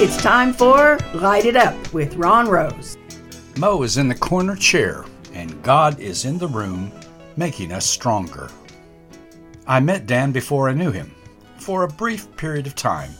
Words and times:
It's 0.00 0.22
time 0.22 0.52
for 0.52 0.96
Light 1.12 1.44
It 1.44 1.56
Up 1.56 1.92
with 1.92 2.14
Ron 2.14 2.48
Rose. 2.48 2.96
Mo 3.56 3.82
is 3.82 3.96
in 3.96 4.06
the 4.06 4.14
corner 4.14 4.54
chair, 4.54 5.04
and 5.32 5.60
God 5.64 5.98
is 5.98 6.24
in 6.24 6.38
the 6.38 6.46
room, 6.46 6.92
making 7.36 7.72
us 7.72 7.84
stronger. 7.84 8.48
I 9.66 9.80
met 9.80 10.06
Dan 10.06 10.30
before 10.30 10.68
I 10.68 10.72
knew 10.72 10.92
him. 10.92 11.12
For 11.56 11.82
a 11.82 11.88
brief 11.88 12.28
period 12.36 12.68
of 12.68 12.76
time, 12.76 13.10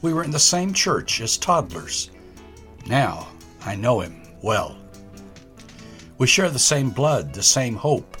we 0.00 0.12
were 0.12 0.22
in 0.22 0.30
the 0.30 0.38
same 0.38 0.72
church 0.72 1.20
as 1.20 1.36
toddlers. 1.36 2.12
Now, 2.86 3.26
I 3.66 3.74
know 3.74 3.98
him 3.98 4.22
well. 4.40 4.78
We 6.18 6.28
share 6.28 6.50
the 6.50 6.58
same 6.60 6.90
blood, 6.90 7.34
the 7.34 7.42
same 7.42 7.74
hope, 7.74 8.16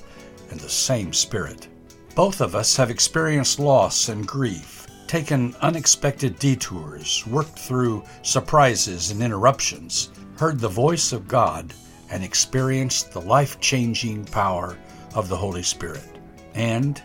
and 0.50 0.58
the 0.58 0.68
same 0.68 1.12
spirit. 1.12 1.68
Both 2.16 2.40
of 2.40 2.56
us 2.56 2.74
have 2.78 2.90
experienced 2.90 3.60
loss 3.60 4.08
and 4.08 4.26
grief, 4.26 4.87
taken 5.08 5.56
unexpected 5.62 6.38
detours, 6.38 7.26
worked 7.26 7.58
through 7.58 8.04
surprises 8.22 9.10
and 9.10 9.22
interruptions, 9.22 10.10
heard 10.36 10.60
the 10.60 10.68
voice 10.68 11.12
of 11.12 11.26
God, 11.26 11.72
and 12.10 12.22
experienced 12.22 13.10
the 13.10 13.20
life 13.20 13.58
changing 13.60 14.24
power 14.26 14.78
of 15.14 15.28
the 15.28 15.36
Holy 15.36 15.62
Spirit. 15.62 16.18
And 16.54 17.02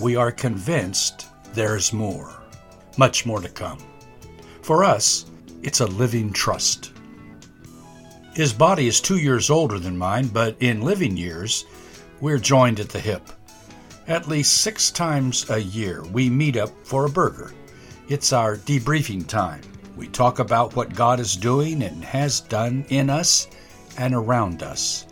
we 0.00 0.16
are 0.16 0.32
convinced 0.32 1.28
there's 1.52 1.92
more, 1.92 2.32
much 2.96 3.26
more 3.26 3.40
to 3.40 3.48
come. 3.48 3.78
For 4.62 4.82
us, 4.82 5.26
it's 5.62 5.80
a 5.80 5.86
living 5.86 6.32
trust. 6.32 6.92
His 8.34 8.52
body 8.52 8.88
is 8.88 9.00
two 9.00 9.18
years 9.18 9.50
older 9.50 9.78
than 9.78 9.96
mine, 9.96 10.28
but 10.28 10.56
in 10.60 10.80
living 10.80 11.16
years, 11.16 11.64
we're 12.20 12.38
joined 12.38 12.80
at 12.80 12.88
the 12.88 12.98
hip. 12.98 13.28
At 14.06 14.28
least 14.28 14.60
six 14.62 14.90
times 14.90 15.48
a 15.50 15.58
year, 15.58 16.02
we 16.04 16.28
meet 16.28 16.56
up 16.56 16.70
for 16.84 17.06
a 17.06 17.10
burger. 17.10 17.52
It's 18.08 18.32
our 18.32 18.56
debriefing 18.56 19.26
time. 19.26 19.62
We 19.96 20.08
talk 20.08 20.38
about 20.38 20.76
what 20.76 20.94
God 20.94 21.20
is 21.20 21.36
doing 21.36 21.82
and 21.82 22.04
has 22.04 22.40
done 22.40 22.84
in 22.88 23.08
us 23.08 23.48
and 23.96 24.14
around 24.14 24.62
us. 24.62 25.06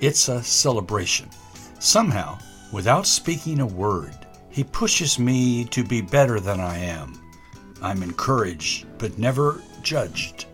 It's 0.00 0.28
a 0.28 0.42
celebration. 0.42 1.28
Somehow, 1.78 2.38
without 2.72 3.06
speaking 3.06 3.60
a 3.60 3.66
word, 3.66 4.14
He 4.50 4.64
pushes 4.64 5.18
me 5.18 5.64
to 5.66 5.84
be 5.84 6.00
better 6.00 6.40
than 6.40 6.60
I 6.60 6.78
am. 6.78 7.18
I'm 7.80 8.02
encouraged, 8.02 8.86
but 8.98 9.18
never 9.18 9.62
judged 9.82 10.46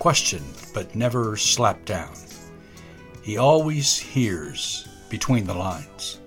questioned 0.00 0.54
but 0.72 0.96
never 0.96 1.36
slapped 1.36 1.84
down. 1.84 2.14
He 3.22 3.36
always 3.36 3.98
hears 3.98 4.88
between 5.10 5.44
the 5.44 5.54
lines. 5.54 6.20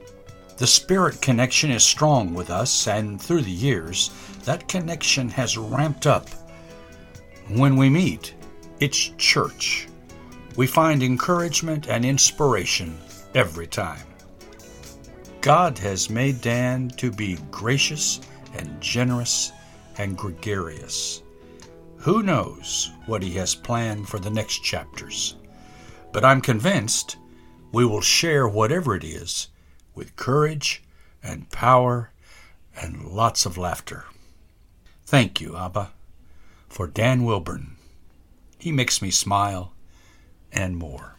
The 0.57 0.67
spirit 0.67 1.19
connection 1.19 1.71
is 1.71 1.83
strong 1.83 2.33
with 2.33 2.49
us, 2.49 2.87
and 2.87 3.19
through 3.19 3.41
the 3.41 3.51
years, 3.51 4.11
that 4.45 4.67
connection 4.67 5.29
has 5.29 5.57
ramped 5.57 6.05
up. 6.05 6.29
When 7.49 7.75
we 7.75 7.89
meet, 7.89 8.35
it's 8.79 9.11
church. 9.17 9.87
We 10.55 10.67
find 10.67 11.01
encouragement 11.01 11.87
and 11.87 12.05
inspiration 12.05 12.97
every 13.33 13.65
time. 13.65 14.05
God 15.41 15.77
has 15.79 16.09
made 16.09 16.41
Dan 16.41 16.89
to 16.97 17.11
be 17.11 17.37
gracious 17.49 18.21
and 18.53 18.79
generous 18.79 19.51
and 19.97 20.15
gregarious. 20.15 21.23
Who 21.97 22.21
knows 22.21 22.91
what 23.07 23.23
he 23.23 23.31
has 23.31 23.55
planned 23.55 24.07
for 24.07 24.19
the 24.19 24.29
next 24.29 24.63
chapters? 24.63 25.35
But 26.11 26.23
I'm 26.23 26.41
convinced 26.41 27.17
we 27.71 27.85
will 27.85 28.01
share 28.01 28.47
whatever 28.47 28.95
it 28.95 29.03
is 29.03 29.47
with 29.95 30.15
courage 30.15 30.83
and 31.21 31.49
power 31.51 32.11
and 32.75 33.07
lots 33.07 33.45
of 33.45 33.57
laughter. 33.57 34.05
Thank 35.05 35.39
you, 35.39 35.55
Abba, 35.55 35.91
for 36.67 36.87
Dan 36.87 37.23
Wilburn. 37.23 37.75
He 38.57 38.71
makes 38.71 39.01
me 39.01 39.11
smile 39.11 39.73
and 40.51 40.77
more. 40.77 41.17